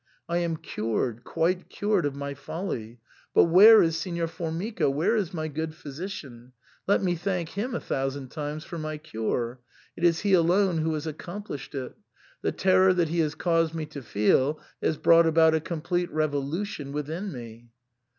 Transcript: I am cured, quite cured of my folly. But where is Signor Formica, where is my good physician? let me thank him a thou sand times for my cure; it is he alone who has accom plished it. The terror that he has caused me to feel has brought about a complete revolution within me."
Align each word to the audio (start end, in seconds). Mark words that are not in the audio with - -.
I 0.27 0.39
am 0.39 0.57
cured, 0.57 1.23
quite 1.23 1.69
cured 1.69 2.07
of 2.07 2.15
my 2.15 2.33
folly. 2.33 2.99
But 3.35 3.43
where 3.43 3.83
is 3.83 3.95
Signor 3.97 4.25
Formica, 4.25 4.89
where 4.89 5.15
is 5.15 5.31
my 5.31 5.47
good 5.47 5.75
physician? 5.75 6.53
let 6.87 7.03
me 7.03 7.13
thank 7.15 7.49
him 7.49 7.75
a 7.75 7.79
thou 7.79 8.09
sand 8.09 8.31
times 8.31 8.63
for 8.65 8.79
my 8.79 8.97
cure; 8.97 9.59
it 9.95 10.03
is 10.03 10.21
he 10.21 10.33
alone 10.33 10.79
who 10.79 10.95
has 10.95 11.05
accom 11.05 11.45
plished 11.45 11.75
it. 11.75 11.95
The 12.41 12.51
terror 12.51 12.95
that 12.95 13.09
he 13.09 13.19
has 13.19 13.35
caused 13.35 13.75
me 13.75 13.85
to 13.93 14.01
feel 14.01 14.59
has 14.81 14.97
brought 14.97 15.27
about 15.27 15.53
a 15.53 15.59
complete 15.61 16.09
revolution 16.11 16.91
within 16.93 17.31
me." 17.31 17.69